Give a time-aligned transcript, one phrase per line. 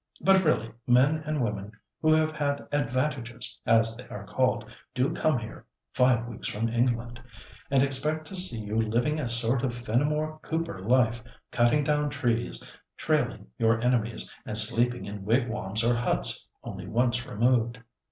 [0.19, 5.35] But really men and women who have had 'advantages,' as they are called, do come
[5.35, 7.21] out here (five weeks from England)
[7.69, 12.65] and expect to see you living a sort of Fenimore Cooper life, cutting down trees,
[12.97, 17.77] 'trailing' your enemies, and sleeping in wigwams or huts only once removed."